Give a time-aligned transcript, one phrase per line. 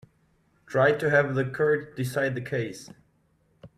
[0.65, 2.89] Try to have the court decide the case.